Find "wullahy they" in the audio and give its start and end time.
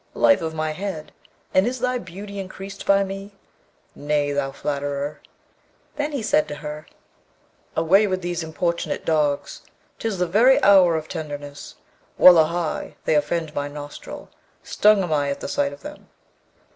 12.17-13.13